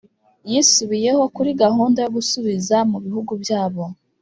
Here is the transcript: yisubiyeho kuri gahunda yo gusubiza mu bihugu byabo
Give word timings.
yisubiyeho 0.49 1.23
kuri 1.35 1.51
gahunda 1.63 1.97
yo 2.01 2.09
gusubiza 2.17 2.77
mu 2.91 2.97
bihugu 3.05 3.31
byabo 3.43 3.83